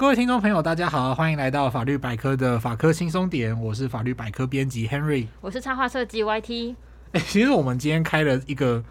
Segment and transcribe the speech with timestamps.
[0.00, 6.74] 各位听众朋友，大家好，欢迎来到法律百科的法科轻松点，我是法律百科编辑 Henry，我是插画设计 YT。
[7.12, 8.82] 哎、欸，其实我们今天开了一个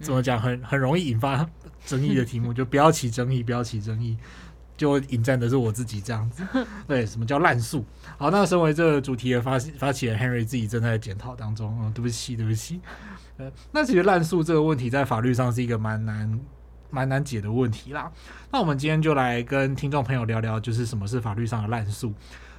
[0.00, 1.48] 怎么讲，很很容易引发
[1.86, 4.14] 争议的题目，就不要起争议，不要起争议，
[4.76, 6.46] 就引战的是我自己这样子。
[6.86, 7.82] 对，什么叫滥诉？
[8.18, 12.78] 好，那身为这个主题的发发起人 Henry 自己正在检讨当中，嗯，对不起，对不起。
[13.38, 16.38] 呃，那其实滥诉这个问题在法律上是一个蛮难。
[16.92, 18.12] 蛮难解的问题啦，
[18.52, 22.12] 那我们今天就来跟听众朋友聊聊，就是什么是法律上的烂诉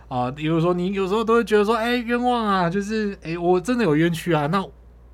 [0.07, 0.29] 啊？
[0.29, 4.61] 比如说你有时候都会觉得说，哎、冤枉啊，就是哎、我真的有冤屈啊，那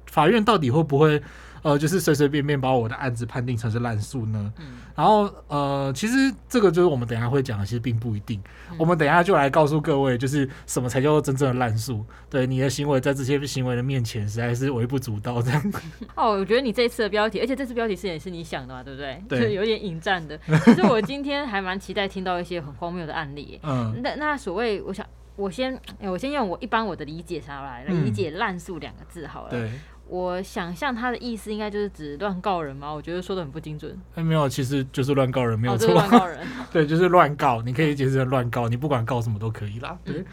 [0.08, 1.22] 法院到底会不会？
[1.62, 4.54] 呃，就是随随便便把我的案子判定成是滥诉呢？
[4.58, 6.14] 嗯，然后呃，其实
[6.48, 8.42] 这个就是我们等一下会讲的，其实并不一定。
[8.72, 12.06] 嗯、我们等一下就来告诉各位，就是什么才叫做真正的滥诉？
[12.30, 15.74] 对，你的行为在这些行为的面前，实在是微不足道这样。
[16.16, 19.24] 哦，我觉得你这一次的标题，而且这次标题是也是你想的嘛，对不对？
[19.28, 20.38] 对，有点引战的。
[20.64, 23.60] 其实我今天还蛮期待听到一些很荒谬的案例。
[23.64, 29.50] 嗯，那那所谓，我想我先我先用我一般我的理解上来来理解“滥诉”两个字好了。
[29.50, 29.72] 对。
[30.10, 32.92] 我想象他的意思应该就是指乱告人吗？
[32.92, 33.96] 我觉得说的很不精准。
[34.16, 35.94] 哎，没有，其实就是乱告人，没有错。
[35.94, 36.40] 乱告人，
[36.74, 37.62] 对，就是乱告。
[37.62, 39.98] 你可以解释成乱告，你不管告什么都可以啦。
[40.04, 40.26] 对，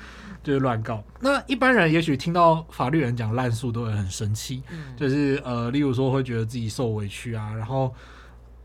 [0.43, 1.05] 就是乱告。
[1.21, 4.63] 那一般人也许听到法律人讲滥诉都会很生气，
[4.97, 7.95] 就是呃，例如说会觉得自己受委屈啊，然后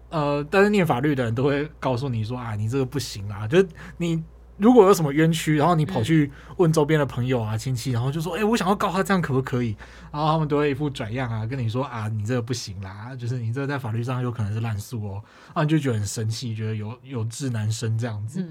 [0.10, 3.68] 呃，但是念法律的人都会告诉你说啊，你这个不行啊，就是
[3.98, 4.24] 你。
[4.62, 9.76] 如果有什么冤屈，然后你跑去问周边的朋友啊、亲戚，然后就说：“哎，我想要告他，这样可不可以？”
[10.14, 15.24] 然后他们都会一副拽样啊，跟你说：“啊，你这个不行啦，就是你这个在法律上有可能是滥诉哦。”
[15.54, 18.48] 啊你就觉得很生气，觉得有有志难伸这样子。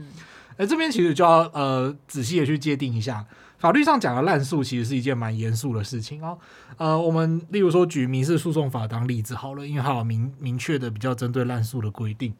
[0.56, 3.24] 哎，这边其实就要呃仔细的去界定一下，
[3.58, 6.36] 法律上讲的滥诉其实是一件蛮严肃的事情哦。
[6.76, 12.34] 呃，我们例如说举民事诉讼法当例子好了，因为它有明明确的比较针对滥诉的规定。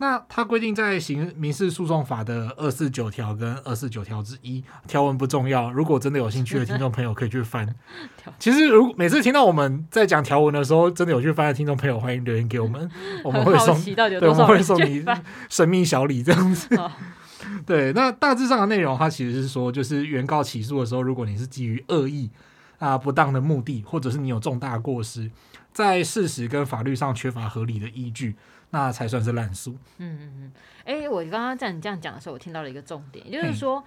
[0.00, 5.70] 那它规定在刑民事诉讼法的二四九条跟二四九条之一，条文不重要。
[5.70, 7.68] 如果真的有兴趣的听众朋友可以去翻。
[8.40, 12.90] 其实如每次听到我们在讲条文的时候，真的有去翻的听众朋友，欢迎留言给我们，
[13.22, 15.04] 我们会送，对，我们会送你
[15.50, 16.74] 神秘小礼这样子。
[17.66, 22.30] 对，那大致上的内容，它其实是说，就是原告起诉的时候，如果你是基于恶意
[22.78, 25.30] 啊、不当的目的，或者是你有重大过失，
[25.74, 28.34] 在事实跟法律上缺乏合理的依据。
[28.70, 29.72] 那才算是烂诉。
[29.98, 30.52] 嗯嗯嗯，
[30.84, 33.82] 哎、欸，我刚刚在你这样讲的时候，我听到了一个重点，也就是说，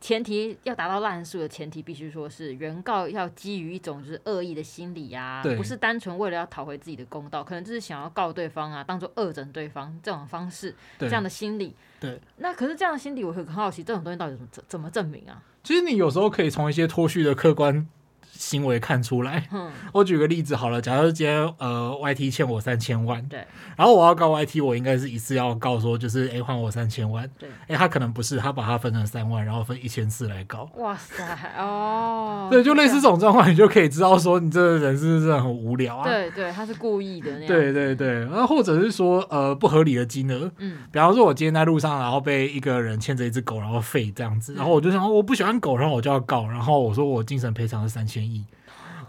[0.00, 11.74] 前提要达到烂诉的前提，必须说是原告要基于一种就是恶意的心理呀、啊，不是单纯为了要讨回自己的公道，可能就是想要告对方啊，当做恶整对方这种方式，这样的心理。
[11.98, 12.20] 对。
[12.36, 15.42] 那可是这样的心理，我会很好奇，这种东西到底怎么怎么证明啊？
[15.64, 17.88] 其实你有时候可以从一些脱序的客观。
[18.38, 19.68] 行为看出来，嗯。
[19.92, 23.44] 我举个例子好了，假如今天呃，YT 欠我三千万，对，
[23.76, 31.24] 然后我要告 YT，我应该是一次要告说就是哎还我三千万，对，哎他可能不是，他把它分成三万，然后分一千次来告，哇塞，
[31.58, 36.04] 哦， 对，就类似这种状况，你就可以知道说你这个人是不是很无聊啊？
[36.04, 48.44] 对对，他是故意的那样，对对对，然后或者是说呃不合理的金额，嗯，比方说我今天在路上，然后被一个人牵着一只狗，然后吠这样子，然后我就想我不喜欢狗，然后我就要告，然后我说我精神赔偿是三千亿。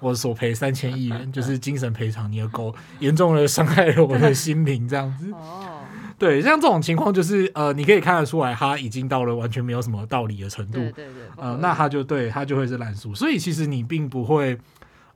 [0.01, 2.31] 我索赔三千亿元，就是精神赔偿。
[2.31, 5.29] 你的狗严重的伤害了我的心灵，这样子。
[5.33, 5.81] 哦，
[6.17, 10.79] 对，像这种情况，就是呃，你可以看得出来，他已经到了完全没有什么道理的程度。
[10.79, 11.13] 对对对。
[11.35, 13.13] 呃，那他就对他就会是烂熟。
[13.13, 14.57] 所以其实你并不会，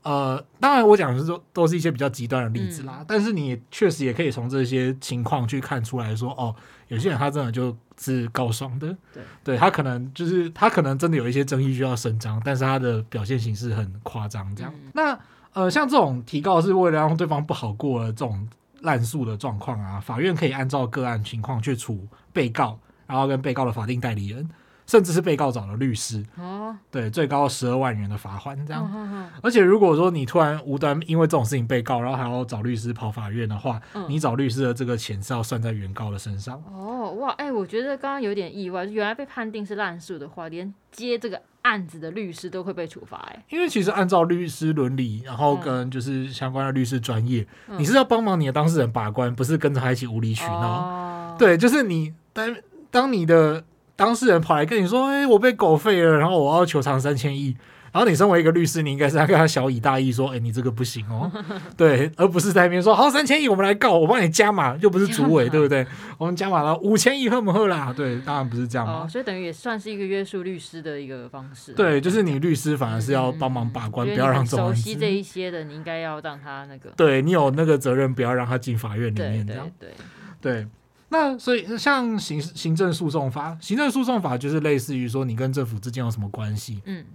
[0.04, 2.98] 呃，当然我讲的是说都是一些比较极端的例子啦。
[3.00, 6.56] 嗯，但是你确实也可以从这些情况去看出来说，哦，
[6.90, 7.76] 有些人他真的就。
[7.96, 14.74] 是告爽的，对，对他可能就是他可能真的有一些争议需要伸张，但是他的表现形式很夸张，这样。
[14.76, 15.20] 嗯、那
[15.54, 18.46] 呃，像这种提告是为了让对方不好过的这种
[18.82, 24.50] 滥诉的状况啊，法院可以按照个案情况去处被告，然后跟被告的法定代理人。
[24.86, 29.30] 甚至是被告找了律师，哦，对，最高十二万元的罚款这样。
[29.42, 36.62] 而且如果说你突然无端因为这种事情被告，然后还要找律师跑法院的话，你找律师的这个钱是要算在原告的身上。
[36.72, 43.18] 哦，哇，哎，我觉得刚刚有点意外，原来被判定是滥诉的话，连接这个案子的律师都会被处罚。
[43.32, 47.48] 哎，因为其实按照律师伦理，然后跟就是相关的律师专业，
[47.78, 51.36] 你是要帮忙你的当事人把关，不是跟着他一起无理取闹。
[51.40, 52.56] 对，就是你当
[52.92, 53.64] 当你的。
[54.04, 57.56] 当事人跑来跟你说：“哎、欸，我被狗吠了，然后我要求偿三千亿。”
[57.94, 61.32] 然后你身为一个律师，你应该是要跟他小以大义说：“哎、欸，你这个不行哦。”
[61.78, 65.88] 对，而不是在那边说：“好，三千亿，我们来告，我帮你加码，又不是主委， 对不对？
[66.18, 69.06] 我们加码了五千亿，喝不喝啦？”对，当然不是这样嘛。
[69.06, 71.72] 哦、所以等于也算是一个约束律师的一个方式。
[71.72, 76.90] 对，就是你律师反而是要帮忙把关，嗯、不要让熟悉这一些的，你应该要让他那个。
[76.98, 79.72] 对，你有那个责任，不要让他进法院里面这样。
[79.80, 79.96] 对对
[80.42, 80.64] 对。
[80.64, 80.68] 对
[81.14, 87.06] 那所以像行行政诉讼法，行政诉讼法就是类似于说你跟政府之间有什么关系，嗯。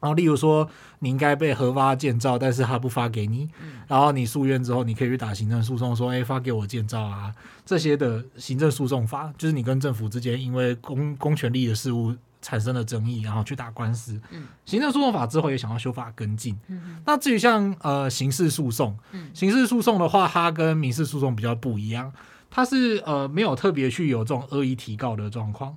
[0.00, 0.68] 然后，例如说，
[0.98, 3.48] 你应该被核发建造，但是他不发给你。
[3.62, 7.32] 嗯、然后你诉愿之后，你可以去打行政诉讼，说，哎，发给我建造啊，
[7.64, 14.20] 这些的行政诉讼法，就是你跟政府之间因为公公权力的事务产生了争议，然后去打官司。
[14.30, 16.54] 嗯、行政诉讼法之后也想要修法跟进。
[16.68, 22.12] 嗯、那至于像呃刑事诉讼，嗯、刑事诉讼的话，它跟民事诉讼比较不一样，
[22.50, 25.74] 它是呃没有特别去有这种恶意提告的状况，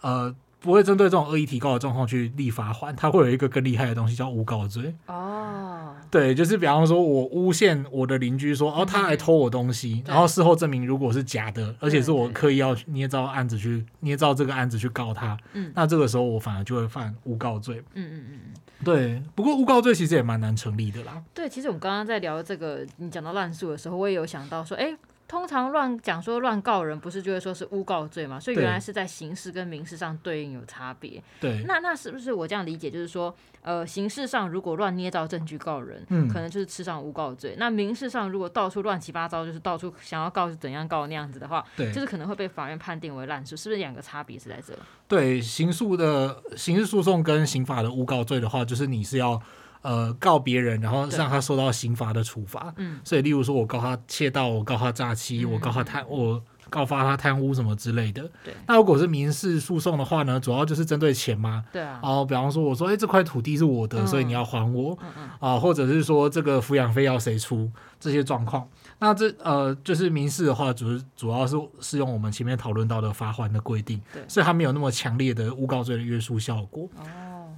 [0.00, 0.34] 呃。
[0.60, 4.94] 不会针对这种恶意提告的状况去立罚锾，它会有一个更厉害的东西叫诬告罪。
[5.06, 17.82] 哦，对，就是比方说我诬陷我的邻居说，哦，他来偷我东西，然后事后证明如果是假的，而且是我刻意要捏造案子去捏造这个案子去告他，嗯，那这个时候我反而就会犯诬告罪。
[17.94, 18.38] 嗯嗯嗯，
[18.84, 19.22] 对。
[19.34, 21.22] 不过诬告罪其实也蛮难成立的啦。
[21.32, 24.96] 对，其实我们刚刚在聊这个，你讲到滥诉的时候，我也有想到说，哎。
[25.28, 28.40] 通常乱讲说乱告人，不是就会说是诬告罪嘛？
[28.40, 31.22] 所以原来是在刑事跟民事上对应有差别。
[31.38, 37.54] 对，那那是不是我这样理解，就是说，呃，刑事上如果乱捏造证据告人，嗯，可能就是吃上诬告罪。
[37.58, 44.72] 那民事上如果到处乱七八糟，就是到处想要告是怎样告那样子的话，对，就是可能会被法院判定为滥诉，是不是两个差别是在这？
[45.06, 49.40] 对，刑诉的刑事诉讼跟刑法的诬告罪的话，就是你是要。
[49.82, 52.72] 呃，告别人，然后让他受到刑罚的处罚。
[52.76, 58.22] 嗯，所以例如说，我告他窃盗，我告他诈欺，嗯、我告他贪，我告发他贪污什么之类的。
[58.44, 58.52] 对。
[58.66, 61.64] 那如果是民事诉讼的话呢，主要就是针对钱嘛。
[61.72, 62.00] 对啊。
[62.02, 64.98] 然后比方说，我说，哎，这块土地是我的，嗯、所以你要还我。
[65.00, 65.30] 嗯嗯。
[65.38, 67.70] 啊，或者是说，这个抚养费要谁出？
[68.00, 68.68] 这些状况。
[69.00, 70.86] 那这呃，就是民事的话，主
[71.16, 74.00] 主要是适用我们前面讨论到的罚还的规定。
[74.12, 74.22] 对。
[74.28, 76.88] 所以它没有那么强烈的诬告罪的约束效果。
[76.96, 77.04] 哦。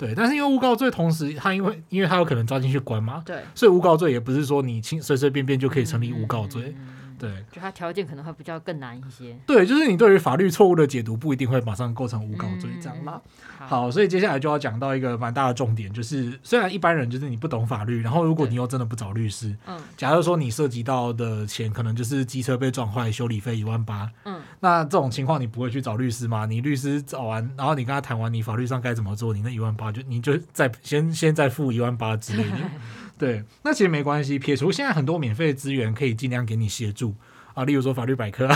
[0.00, 6.74] 对，但是因为诬告罪，同时他因为因为他有可能抓进去关嘛，对，所以诬告罪也不是说你轻随随便便就可以成立诬告罪。
[7.20, 9.36] 对，就它条件可能会比较更难一些。
[9.46, 13.20] 对，就是你对于法律错误的解读不一定会马上构成诬告罪这样嘛。
[13.60, 26.46] 嗯、好，好，所以接下来就要讲到一个蛮大的重点，就是虽然一般人就是你不懂法律，然后如果你又真的不找律师，嗯，假如说你涉及到的钱可能就是机车被撞坏，修理费一万八，嗯，那这种情况你不会去找律师吗？
[26.46, 32.56] 你律师找完，然后你跟他谈完，你法律上该怎么做，你那一万八就你就再先先再付一万八之类的。
[33.20, 34.38] 对，那其实没关系。
[34.38, 37.14] 撇除现在很多免费的资源，可以尽量给你协助
[37.52, 38.48] 啊，例如说法律百科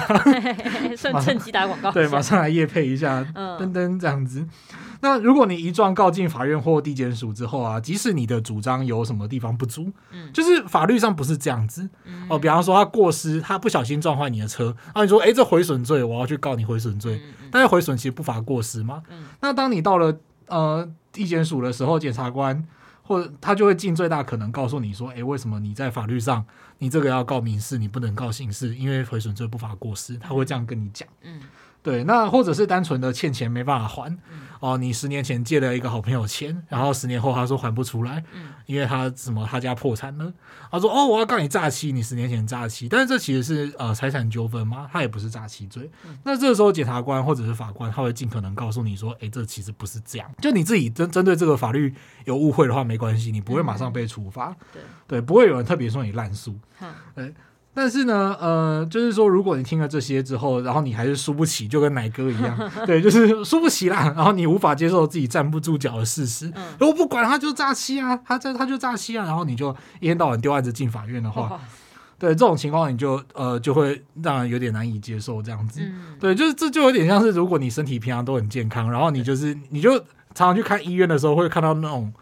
[0.97, 1.93] 趁机打广告。
[1.93, 4.47] 对，马上来夜配一下，嗯、噔噔这样子。
[5.03, 11.87] 那如果你一状告进法院或地检署之后啊，即使你的主张有什么地方不足，嗯，就是法律上不是这样子。
[12.07, 17.21] 嗯、哦，比方说他过失，他不小心撞坏你的车，啊，你说，哎，这毁损罪，我要去告你毁损罪。
[17.23, 19.03] 嗯、但是毁损其实不罚过失嘛。
[19.11, 20.17] 嗯、那当你到了
[20.47, 22.65] 呃地检署的时候，检察官。
[23.07, 26.45] 或者他就会尽最大可能告诉你说，诶，为什么你在法律上
[26.79, 31.07] 你这个要告民事，你不能告刑事，因为毁损罪不法过失，他会这样跟你讲。
[31.23, 31.41] 嗯。
[31.85, 40.33] 对，那或者是单纯的欠钱没办法还，嗯、哦，你十年前借了一个好朋友钱，然后十年后他说还不出来，嗯、因为他什么他家破产了，
[40.71, 51.95] 他说哦我要告你诈欺，你十年前诈欺，但是这其实是呃财产纠纷嘛，他也不是诈欺罪，嗯、那这个时候检察官或者是法官他会尽可能告诉你说，哎，这其实不是这样，就你自己针针对这个法律
[52.25, 54.83] 有误会的话没关系，你不会马上被处罚，嗯、对。
[55.07, 56.59] 对，不会有人特别说你滥诉，
[57.15, 57.35] 嗯
[57.75, 62.57] 但是呢，呃，就是说，如果你听了这些之后，然后你还是输不起，就跟奶哥一样，
[62.87, 64.13] 对，就是输不起啦。
[64.15, 71.61] 然后你无法接受自己站不住脚的事实，嗯、如果不管他就诈欺啊，他这他就诈欺啊，然后你就一天到晚丢案子进法院的话，哦、
[72.17, 75.81] 对这种情况，你就呃就会让人有点难以接受这样子。
[75.83, 79.99] 嗯、对，就是这就有点像是，如果你身体平常都很健康，然后你就是你就
[80.33, 82.13] 常常去看医院的时候，会看到那种。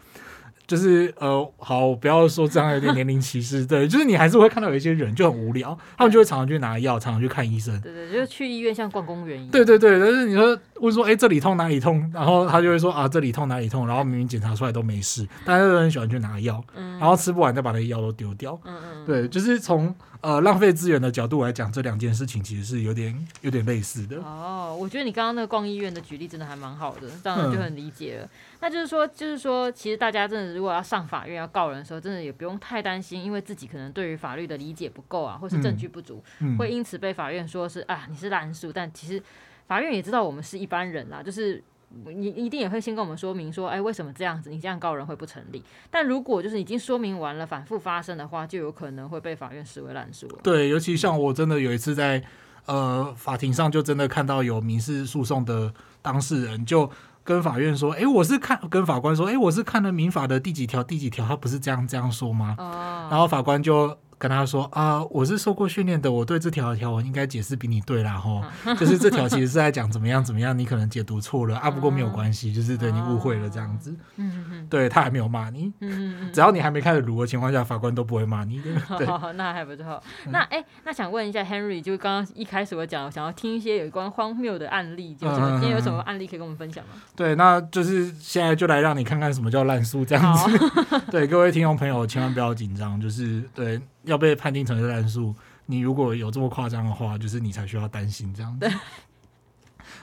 [0.65, 16.63] 就是呃，好，不要说这样有点年龄歧视， 对，就是你还是会看到有一些人就很无聊，他们就会常常去拿药，常常去看医生，对对，就是去医院像逛公园一样，对对对，但是你说问说，哎、欸，这里痛哪里痛，然后他就会说啊，这里痛哪里痛，然后明明检查出来都没事，大家都很喜欢去拿药，
[16.99, 19.93] 然后吃不完再把那个药都丢掉，嗯嗯，对，就是从。
[20.23, 24.15] 呃，浪费资源的角度来讲，这两件事情其实是有点有点类似的。
[24.21, 28.25] 哦，我觉得你刚刚那个逛医院的举例真的还蛮好的，这样就很理解了。
[28.25, 28.29] 嗯、
[28.61, 38.71] 那就是说，就是说，其实大家真的如果要上法院要告人的时候，真的也不用太担心，因为自己可能对于法律的理解不够啊，或是证据不足，嗯嗯、会因此被法院说是啊你是滥诉。
[38.71, 39.21] 但其实
[39.67, 41.61] 法院也知道我们是一般人啦，就是。
[42.05, 44.49] 你一定也会先跟我们说明说，哎，为什么这样子？
[44.49, 45.63] 你这样告人会不成立。
[45.91, 50.27] 但如果就是已经说明完了，反复发生的话，就有可能会被法院视为滥诉。
[50.41, 52.23] 对，尤其像我真的有一次在
[52.65, 56.89] 呃法庭上，就真的看到有民事诉讼的当事人就
[57.23, 62.55] 跟法院说，哎，我是看跟法官说，哎，我是看了民法的第几条第几条，他不是这样这样说吗？
[62.57, 63.07] 哦。
[63.11, 63.97] 然后法官就。
[64.23, 68.41] 跟他说啊，我是受过训练的，我对这条条文应该解释比你对啦吼，
[68.79, 73.93] 就是这条其实是在讲怎么样怎么样，你可能解读错了啊，不过没有关系，就是对你误会了这样子。
[74.15, 78.97] 嗯嗯对他还没有骂你，嗯只要你还没开始读的情况下，法官都不会骂你的。
[78.97, 80.01] 对， 那还不错。
[80.29, 86.93] 那哎，那想问一下 Henry，就刚刚一开始我讲，想要听一些有关荒谬的案例，就今天有什么案例可以跟我们分享吗？
[87.13, 90.71] 对，那就是现在就来让你看看什么叫烂书这样子。
[91.11, 93.81] 对，各位听众朋友，千万不要紧张，就是对。
[94.03, 95.33] 要被判定成是烂诉，
[95.65, 98.71] 你如果有这么夸张的话，就是你才需要担心这样子。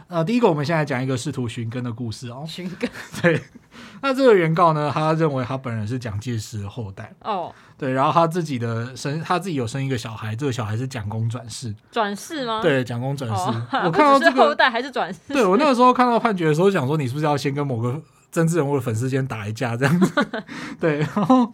[0.09, 2.45] 呃，第一个，我们现在讲一个试图寻根的故事哦。
[2.47, 2.91] 寻根。
[3.23, 3.41] 对。
[4.03, 7.13] 那这个原告呢，他认为他本人是蒋介石的后代。
[7.21, 7.55] 哦。
[7.79, 11.73] 对，然后他自己的生，他自己有生一个小孩，这个小孩是蒋公转世。
[11.93, 12.61] 转世吗？
[12.61, 13.37] 对，蒋公转世。
[13.37, 15.21] 哦、我 看到这个后代还是转世。
[15.29, 18.03] 对，我那个时候看到判决的时候，想说你是不是要先跟某个
[18.33, 20.27] 政治人物的粉丝先打一架这样子？
[20.81, 21.53] 对，然后。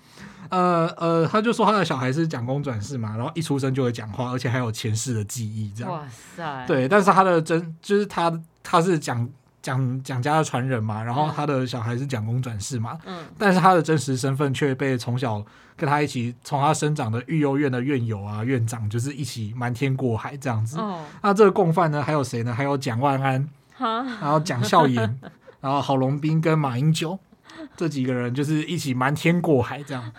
[0.50, 5.92] 呃呃，他就说他的小孩是蒋公转世嘛，然后一出生就会讲话，而且还有前世的记忆，这样。
[5.92, 6.02] 哇
[6.36, 6.64] 塞！
[6.66, 9.28] 对，但是他的真就是他他是蒋
[9.62, 15.44] 蒋蒋家的传人嘛，然后他的小孩是蒋公转世嘛，嗯，但是他的真实身份却被从小
[15.76, 20.78] 跟他一起从他生长的育幼院的院友啊院长，就是一起瞒天过海这样子。
[20.78, 22.54] 哦，那这个共犯呢，还有谁呢？
[22.54, 25.20] 还有蒋万安，哈然后蒋孝严，
[25.60, 27.18] 然后郝龙斌跟马英九
[27.76, 30.12] 这几个人，就是一起瞒天过海这样。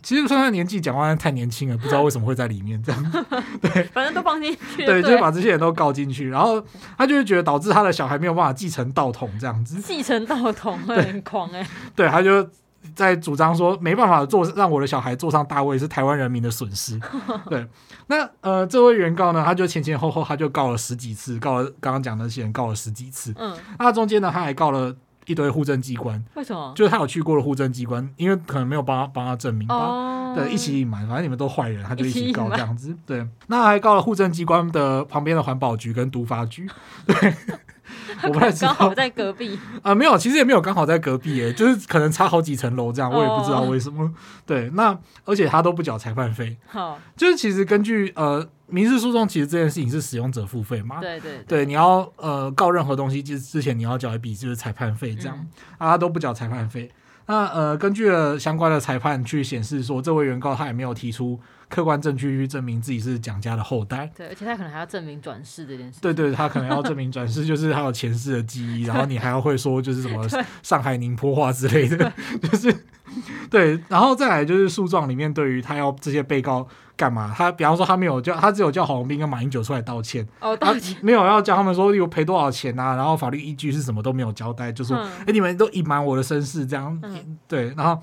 [0.00, 3.12] 其实算他年纪，蒋万安太年轻了，不知道为什么会在里面这样。
[3.60, 4.86] 对，反正都放进去。
[4.86, 6.64] 对，就把这些人都告进去，然后
[6.96, 9.80] 他就会觉得导致他的小孩没有办法继承道统这样子。
[9.80, 11.66] 继承道统会很狂哎。
[11.96, 12.48] 对，他就
[12.94, 16.98] 在主张说，没办法坐让我的小孩坐上大位是台湾人民的损失。
[17.50, 17.66] 对，
[18.06, 23.34] 那呃，这位原告呢，他就前前后后他就告了十几次，告了刚刚讲的那些人告了十几次。
[23.36, 24.94] 嗯，那中间呢，他还告了。
[25.28, 26.72] 一堆户政机关，为什么？
[26.74, 29.74] 就是他有去过的户政机关，因为可能没有帮他帮他证明吧。
[29.74, 32.96] 哦、对，一起隐瞒，反正你们都坏人，他就一起告这样子。
[33.06, 36.66] 对，那还告了户政机关的旁边的环保局跟都发局。
[37.06, 37.34] 对，
[38.24, 38.68] 我不太知道。
[38.68, 44.04] 刚好在隔壁啊、呃，没有，其实也没有刚好在隔壁，耶，就是可能差好几层楼这样，我也不知道为什么。
[44.04, 44.12] 哦、
[44.46, 46.56] 对，那而且他都不缴裁判费。
[46.66, 48.48] 好，就是其实根据呃。
[48.68, 51.00] 民事诉讼其实这件事情是使用者付费嘛？
[51.00, 55.48] 对对对，对，你要呃告任何东西，之之前你要缴一笔就是裁判费，这样、嗯、
[55.78, 56.90] 啊，他都不缴裁判费。
[57.26, 64.10] 那呃，根据了相关的裁判去显示说，这位原告他也没有提出客观证据去证明自己是蒋家的后代。
[64.16, 66.00] 对，而且他可能还要证明转世这件事。
[66.00, 70.26] 对对，他可能要证明转世，就是他有前世的记忆， 然后你还要会说就是什么
[70.62, 72.10] 上海宁波话之类的，
[72.50, 72.74] 就是
[73.50, 76.66] 对，然后再来就是诉状里面对于他要这些被告。
[76.98, 77.32] 干嘛？
[77.32, 80.26] 他比方说他没有叫，他只有叫郝龙斌跟马英九出来道歉。
[80.40, 80.96] 哦，道歉。
[81.00, 86.98] 没有要叫他们说有赔多少钱啊，然后法律依据是什么都没有交代，就说哎、嗯欸、你们都隐瞒我的身世这样。
[87.04, 88.02] 嗯、对，然后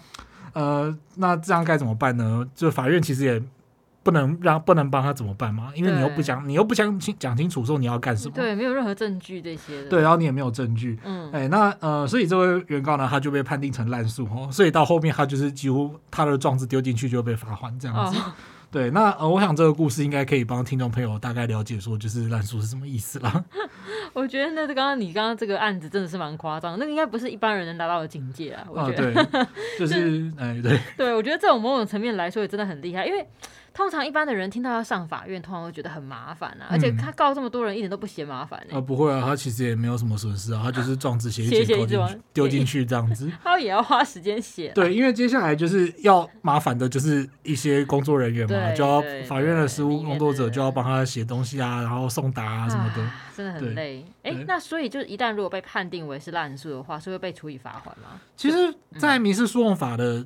[0.53, 2.47] 呃，那这样该怎么办呢？
[2.55, 3.43] 就法院其实也
[4.05, 8.35] 不能让不能帮他怎么办嘛，因为你又不讲，你又不讲清讲清楚说你要干什么。
[8.35, 9.89] 对，没有任何证据这些的。
[9.89, 10.99] 对，然后你也没有证据。
[11.03, 11.31] 嗯。
[11.31, 18.19] 哎、欸，那呃，所以这位原告呢，他就被判定成烂诉哦，所以到后面他就是几乎他的状子丢进去就被罚款这样子。
[18.19, 18.31] 哦
[18.75, 23.45] 对，那呃，我想这个故事应该可以帮听众朋友大概了解说，就是烂书是什么意思啦。
[24.11, 28.67] 我觉得那刚刚你刚刚这个案子真的是蛮夸张，那个应该不是一般人能达到的境界啊。
[28.69, 29.45] 我觉得，啊、对，
[29.79, 33.25] 就是哎，对，对我觉得这种某种层面来说也真的很厉害，因为。
[33.77, 38.77] 通常一般的人听到要上法院，通常会觉得很麻烦啊，而且他告这么多人，一点都不嫌麻烦、欸。
[38.77, 43.29] 啊、不会啊，他其实也没有什么损失啊，他就是状纸写一写，丢，丢进去这样子。
[43.43, 44.69] 他也要花时间写。
[44.69, 54.05] 对，因为接下来就是要麻烦的，就是一些工作人员嘛，就要法院的实务工作者就要帮他写东西啊，然后送达啊什么的，真的很累。
[54.23, 58.21] 哎、欸，那所以就一旦如果被判定为是滥诉的话，是会被处以罚款吗？
[58.37, 60.25] 其实，在民事诉讼法的。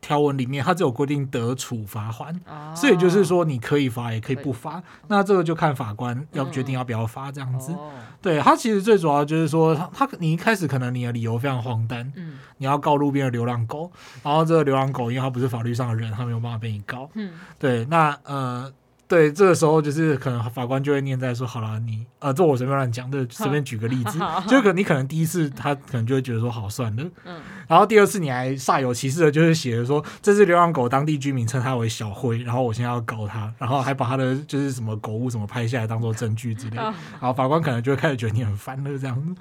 [0.00, 4.82] 条文里面，它只有规定得处罚还，哦、所以就是说你可以罚，也可以不罚。
[5.08, 7.72] 那这个就看法官要决定要不要罚这样子。
[7.72, 7.90] 嗯、
[8.22, 13.90] 对，他其实最主要就是说，他他你一开始可能你的理由非常荒诞，嗯、你要告路边的流浪狗，
[14.22, 17.10] 然后这个流浪狗因为它不是法律上的人，他没有办法被你告。
[17.14, 18.72] 嗯、对，那呃。
[19.08, 39.40] 对，这个时候就是可能法官就会念在说，好了，你呃，这我随便乱讲的，随便举个例子，就可能你可能第一次他可能就会觉得说好算了，嗯，然后第二次你还煞有其事的，就是写的说这只流浪狗，当地居民称它为小灰，然后我现在要告它，然后还把它的就是什么狗物什么拍下来当做证据之类的，然后法官可能就会开始觉得你很烦了这样子，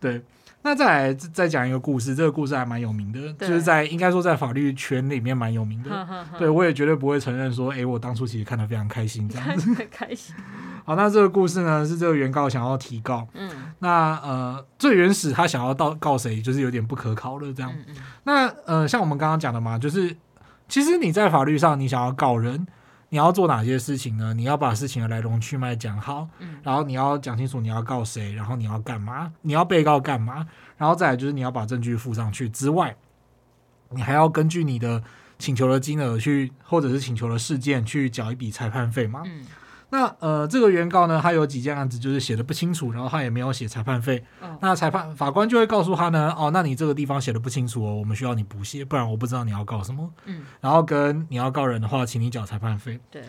[0.00, 0.22] 对。
[0.62, 5.88] 那再来再讲一个故事，这个故事还蛮有名的，就是在应该说在法律圈里面蛮有名的。
[5.88, 9.74] 呵呵呵对，我也绝对不会承认说，哎、欸，我当初其实看得非常开心这样子。
[9.90, 10.36] 开心。
[10.84, 13.26] 好，那这个故事呢，是这个原告想要提告。
[13.32, 13.50] 嗯。
[13.78, 17.72] 那呃，最原始他想要到告谁，就是有点不可考了这样。
[17.74, 20.14] 嗯嗯那呃，像我们刚刚讲的嘛，就是
[20.68, 22.66] 其实你在法律上，你想要告人，
[23.10, 24.32] 你要做哪些事情呢？
[24.32, 30.46] 你要把事情的来龙去脉讲好，嗯，然后你要讲清楚你要告谁，然后你要干嘛，你要被告干嘛，
[30.78, 32.96] 然后再来就是你要把证据附上去之外，
[33.90, 35.02] 你还要根据你的
[35.38, 39.22] 请求的金额去，或者是请求的事件去缴一笔裁判费嘛。
[39.26, 39.44] 嗯
[39.90, 44.24] 那呃，这个原告呢，他有几件案子就是写的不清楚，然后他也没有写裁判费。
[44.40, 50.08] 哦、那裁判法官就会告诉他呢，哦，那你这个地方写的不清楚哦，我们需要你补写，不然我不知道你要告什么。
[50.26, 53.00] 嗯，然后跟你要告人的话，请你缴裁判费。
[53.10, 53.22] 对，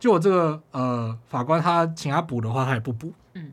[0.00, 3.12] 就我这个呃法官他请他补的话，他也不补。
[3.34, 3.52] 嗯，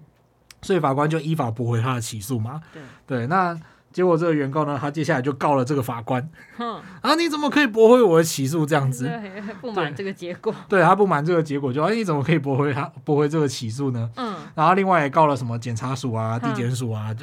[0.61, 2.61] 所以法官就依法驳回他的起诉嘛。
[2.73, 3.59] 对，对，那。
[3.93, 6.27] 结果这个原告呢，他接下来就告了这个法官。
[6.57, 8.65] 哼，啊，你怎么可以驳回我的起诉？
[8.65, 9.09] 这样子，
[9.61, 10.51] 不满这个结果。
[10.67, 14.09] 对，对他不满这个结果，就啊，你怎么可以驳回他驳回这个起诉呢？
[14.15, 17.15] 嗯，然后另外也告了什么检察署啊、地检署啊，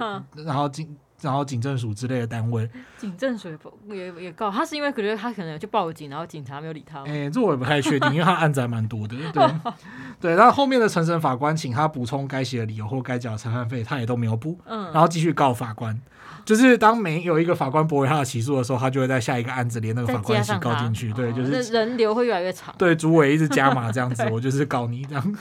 [0.46, 2.68] 然后警然后警政署之类的单位。
[2.96, 3.48] 警政署
[3.88, 7.02] 也也也告他，是因为觉得他可能去报警，然后警察没有理他。
[7.04, 9.16] 哎，这我也不太确定，因为他案子还蛮多的。
[9.32, 9.50] 对，
[10.20, 14.58] 对，然后后面的陈审法官请他补充该写的理由或该缴的裁判费，他也都没有补。
[14.66, 16.00] 嗯，然后继续告法官。
[16.44, 21.12] 就是当每有一个法官驳回他的起诉的时候，他就会在下一个案子连那个法官一起告进去。
[21.12, 22.74] 对，就是人流会越来越长。
[22.78, 25.36] 对，主委一直加码这样子， 我就是告你这样。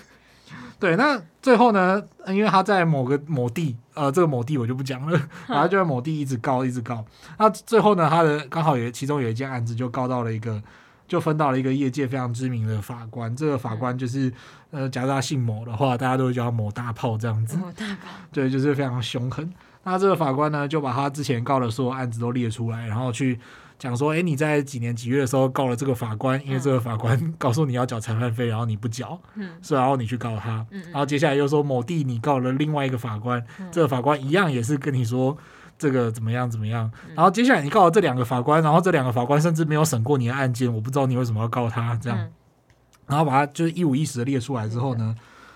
[0.80, 7.04] 对，那最后呢，因为他在某个某地，呃，这个某地我就不讲了， 然后就在某地一直告，一直告。
[7.38, 10.62] 那最后呢，他的刚好也其中有一件案子就告到了一个，
[11.06, 13.36] 就分到了一个业界非常知名的法官。
[13.36, 14.32] 这个法官就是，
[14.72, 17.58] 呃，假如他姓某的话，大家都会叫他某大炮这样子。
[17.58, 18.08] 某大炮。
[18.32, 19.52] 对，就是非常凶狠。
[19.84, 23.38] 那这个法官呢，就把他之前告的所有案子都列出来，然后去
[23.80, 35.36] 讲说：哎，你在几年几月的时候告了这个法官，因为这个法官 告诉你要缴裁判费，然后你不缴，嗯，所以然后你去告他，嗯，然后接下来又说某地你告了另外一个法官，嗯，这个法官一样也是跟你说
[35.78, 42.30] 这个怎么样怎么样，然后接下来你告了这两个法官，然后这两个法官甚至没有审过你的案件，我不知道你为什么要告他这样，
[43.08, 45.16] 然后把他就是一五一十的列出来之后呢，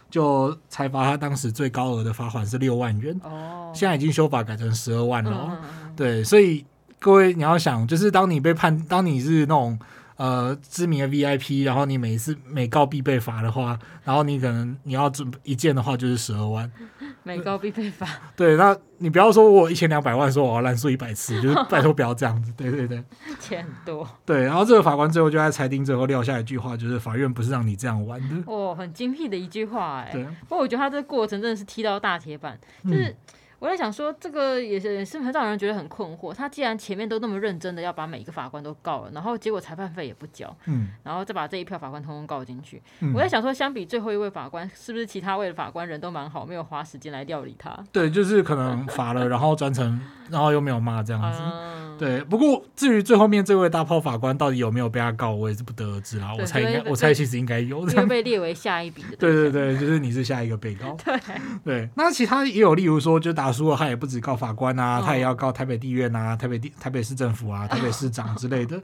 [0.10, 5.58] 就裁罚他当时最高额的罚款是六万元，哦，现在已经修法改成十二万了，嗯
[5.88, 6.66] 嗯，对，所以
[7.04, 9.78] 各位你要想，就是当你被判，当你是那种。
[10.16, 16.72] 呃，知名的 VIP，然后你每次每告必被罚的话，然后你可能你要准一件的话就是十二万，
[17.24, 18.08] 每告必被罚。
[18.36, 22.54] 对，那你不要说我一千两百万，说我要滥诉一百次， 就是拜托不要这样子。
[22.56, 23.04] 对对对，
[23.40, 24.08] 钱很多。
[24.24, 28.36] 对，然后这个法官最后就在裁定最后撂下一句话，就是法院不是让你这样玩的。
[28.46, 30.12] 哦，很精辟的一句话哎。
[30.14, 30.24] 对。
[30.48, 33.06] 不过我觉得他这个过程真的是踢到大铁板，就是。
[33.06, 33.16] 嗯
[33.64, 36.34] 我在想说，这个也是也是很让人觉得很困惑。
[36.34, 42.82] 他既然前面都那么认真的要把每一个法官都告了，然后结果裁判费也不交，嗯，然后再把这一票法官通通告进去。
[43.00, 47.74] 嗯、我在想说，相比最后一位法官，是不是其他位的法官人都蛮好，没有花时间来料理他？
[47.94, 49.98] 对，就是可能罚了，然后专程，
[50.30, 51.40] 然后又没有骂这样子。
[51.42, 56.34] 嗯、对，不过至于最后面这位大炮法官到底有没有被他告，我也是不得而知啦。
[56.38, 59.16] 我猜应该，我猜其实应该有，因为被列为下一笔的。
[59.16, 60.98] 对对对，就是你是下一个被告。
[61.06, 61.18] 对
[61.64, 63.53] 对，那其他也有，例如说，就打。
[63.54, 68.78] 输了，他也不止告法官啊，他也要告台北地院啊、台北地、台北市政府啊、 台北市长之类的。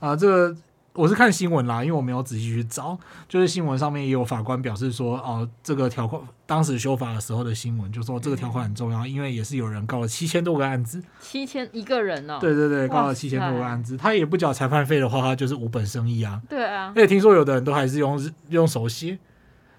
[0.00, 0.16] 啊、呃。
[0.16, 0.56] 这个
[0.94, 2.96] 我是看新闻啦，因为我没有仔细去找，
[3.28, 16.40] 就是新闻上面也有法官表示说，哦、呃，这个条款当时修法的时候的新闻就说这个条款很重要，因为也是有人告了七千多个案子，七千一个人哦，对对对，告了七千多个案子，他也不缴裁判费的话，他就是无本生意啊。
[16.48, 19.18] 对啊，而且听说有的人都还是用用手写，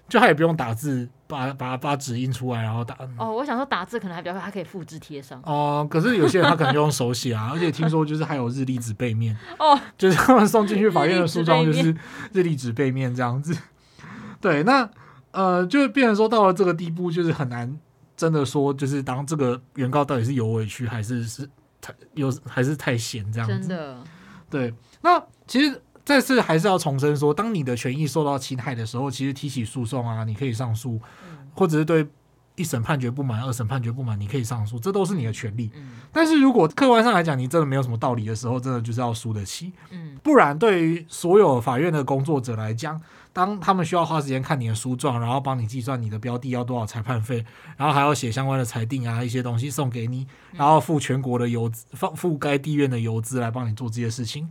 [0.08, 1.08] 就他也不用打字。
[1.28, 2.96] 把把把纸印出来，然后打。
[3.18, 5.40] 哦，我想说打字可能还比较快，还可以复制贴上。
[5.40, 9.36] 哦、呃，可是有些人他可能就用手写啊， 而且听说就是还有日历纸背面。
[9.58, 11.92] 哦，就是他们送进去法院的诉状就是
[12.32, 13.58] 日历纸背面这样子。
[14.40, 14.88] 对，那
[15.32, 17.76] 呃，就变成说到了这个地步，就是很难
[18.16, 23.58] 真的说，就是当这个原告到底是有委屈还是是太有还是太闲这样子。
[23.58, 23.98] 真的。
[24.48, 25.82] 对，那其实。
[26.06, 31.00] 再次还是要重申说，当你的权益受到侵害的时候，其实提起诉讼啊，你可以上诉，
[31.52, 32.06] 或者是对
[32.54, 35.68] 一审判决不满、二审判决不满，你可以上诉，这都是你的权利。
[36.12, 39.72] 但是如果客观上来讲，你真的没有什么道理的时候，真的就是要输得起。
[40.22, 43.00] 不然对于所有法院的工作者来讲，
[43.32, 47.44] 当他们需要花时间看你的诉状，然后帮你计算你的标的要多少裁判费，
[47.76, 54.48] 然后还要写相关的裁定啊，一些东西送给你，然后付全国的邮资，付付该地院的邮资来帮你做这些事情。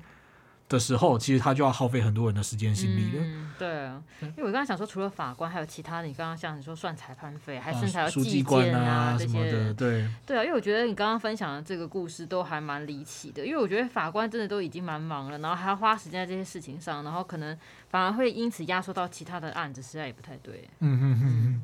[0.68, 3.24] 的时候，其实他就要耗费很多人的时间心力了。
[3.24, 6.08] 嗯，对啊，因为我刚刚想说，除了法官，还有其他的。
[6.08, 9.74] 你刚刚像你说算裁判费，还甚至还有计件啊，啊这些的。
[9.74, 13.46] 对对啊，因为我觉得你刚刚分享的这个故事都还蛮离奇的。
[13.46, 17.56] 因为我觉得法官真的都已经蛮忙了，然后还要花时间在这些事情上，然后可能
[17.90, 20.68] 反而会因此压缩到其他的案子，实在也不太对。
[20.80, 21.62] 嗯嗯嗯，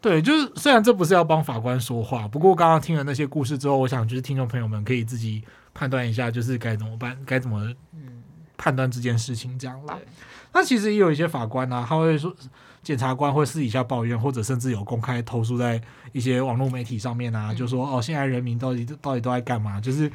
[0.00, 7.70] 对，就是虽然这不是要帮法官说话，不过刚刚听了那些故事之后，我想就是听众朋友们可以自己判断一下，就是该怎么办，该怎么。
[8.60, 9.98] 判断这件事情这样啦。
[10.52, 12.34] 那其实也有一些法官呢、啊，他会说，
[12.82, 15.80] 检察官会私底下抱怨，或者甚至有公开投诉在
[16.12, 19.80] 一些网络媒体上面啊，嗯、就说哦，现在人民到底到底都在干嘛？
[19.80, 20.10] 就是。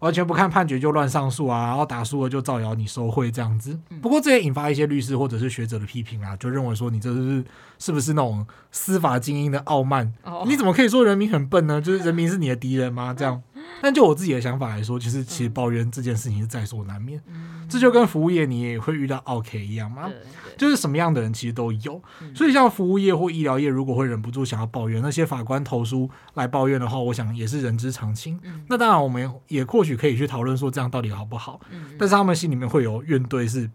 [0.00, 3.78] 完全不看判决就乱上诉啊，然后打输了就造谣你受贿这样子。
[4.00, 7.44] 不过这也引发一些律师或者是学者的批评啊，就认为说你这是
[7.78, 10.10] 是不是那种司法精英的傲慢？
[10.46, 11.82] 你怎么可以说人民很笨呢？
[11.82, 13.12] 就是人民是你的敌人吗？
[13.12, 13.42] 这样？
[13.82, 17.20] 但就我自己的想法来说，其实其实抱怨这件事情是在所难免。
[17.68, 20.10] 这就跟服务业你也会遇到 OK 一样嘛？
[20.58, 22.02] 就是什么样的人其实都有。
[22.34, 28.38] 所以像服务业或医疗业，如果会忍不住想要抱怨，那些法官投诉来抱怨的话，我想也是人之常情。
[28.68, 31.60] 那当然，我们也或许可以去讨论说这样到底好不好。
[31.98, 33.70] 但是他们心里面会有怨怼是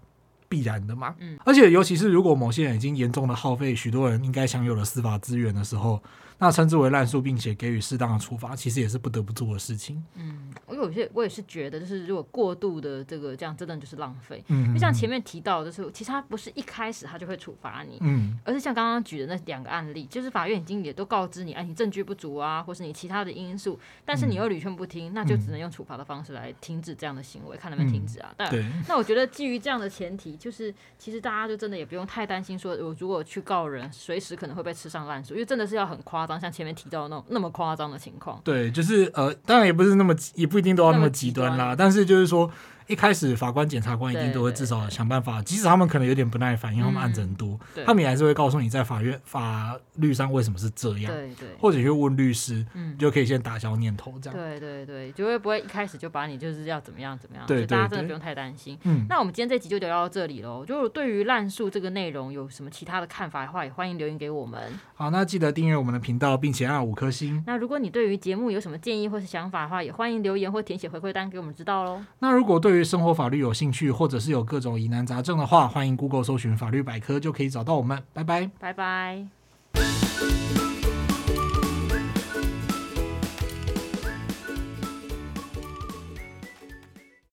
[0.47, 1.15] 必然的嘛。
[1.19, 6.01] 嗯而且尤其是如果某些人已经严重的耗费许多人应该享有的司法资源的时候。
[6.37, 10.03] 那称之为滥诉，并且给予适当的处罚，其实也是不得不做的事情。
[10.15, 14.43] 嗯，我有些我也是觉得，就是如果过度的这个这样，真的就是浪费。
[14.49, 28.33] 嗯，就像前面提到的，就是其实他不是一开始他就会处罚你，嗯，而是像刚刚举的那两个案例，就是法院已经也都告知你，哎，你证据不足啊，或是你其他的因素，但是你又屡劝不听，那就只能用处罚的方式来停止这样的行为，看能不能停止啊。
[28.35, 36.39] 但对，那我觉得基于这样的前提，就是其实大家就真的也不用太担心，说我如果去告人，随时可能会被吃上烂树，因为真的是要很夸张。
[36.39, 42.51] 像前面提到的那种那么夸张的情况，对，就是呃，当然也不是那么，也不一定都要那么极端啦，但是就是说。
[42.87, 54.37] 一开始法官、检察官一定都会至少想办法，即使他们可能有点不耐烦，因为他们案子很多，他们也还是会告诉你在法院法律上为什么是这样，对对，或者去问律师，嗯，就可以先打消念头这样。
[54.37, 58.77] 对对对，就会不会一开始就把你就是要怎么样怎么样，对，大家真的不用太担心。
[58.83, 60.65] 嗯，那我们今天这集就聊到这里喽。
[60.65, 64.61] 就对于滥诉这个内容有什么其他的看法的话，也欢迎留言给我们。
[64.93, 67.43] 好，那记得订阅我们的频道，并且按五颗星。
[67.47, 72.03] 那如果你对于节目有什么建议或是想法的话，也欢迎留言或填写回馈单给我们知道喽。
[72.19, 78.03] 那如果对生活法律有兴趣，或者是有各种疑难杂症的话，欢迎 Google 搜寻法律百科，就可以找到我们。
[78.11, 79.25] 拜拜，拜拜。